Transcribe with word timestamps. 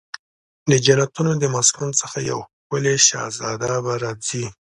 د 0.69 0.71
جنتونو 0.85 1.31
د 1.37 1.43
مسکن 1.55 1.89
څخه 2.01 2.17
یو 2.29 2.39
ښکلې 2.59 2.95
شهزاده 3.07 3.75
به 3.85 3.93
راځي 4.03 4.45